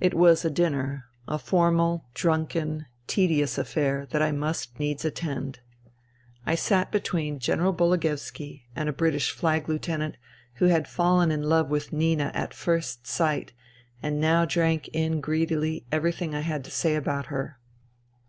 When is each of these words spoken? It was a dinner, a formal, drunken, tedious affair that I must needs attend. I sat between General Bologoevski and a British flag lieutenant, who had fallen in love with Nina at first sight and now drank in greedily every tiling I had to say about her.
It 0.00 0.14
was 0.14 0.44
a 0.44 0.50
dinner, 0.50 1.04
a 1.28 1.38
formal, 1.38 2.06
drunken, 2.12 2.86
tedious 3.06 3.56
affair 3.56 4.04
that 4.10 4.20
I 4.20 4.32
must 4.32 4.80
needs 4.80 5.04
attend. 5.04 5.60
I 6.44 6.56
sat 6.56 6.90
between 6.90 7.38
General 7.38 7.72
Bologoevski 7.72 8.62
and 8.74 8.88
a 8.88 8.92
British 8.92 9.30
flag 9.30 9.68
lieutenant, 9.68 10.16
who 10.54 10.64
had 10.64 10.88
fallen 10.88 11.30
in 11.30 11.44
love 11.44 11.70
with 11.70 11.92
Nina 11.92 12.32
at 12.34 12.52
first 12.52 13.06
sight 13.06 13.52
and 14.02 14.20
now 14.20 14.44
drank 14.44 14.88
in 14.88 15.20
greedily 15.20 15.86
every 15.92 16.12
tiling 16.12 16.34
I 16.34 16.40
had 16.40 16.64
to 16.64 16.72
say 16.72 16.96
about 16.96 17.26
her. 17.26 17.60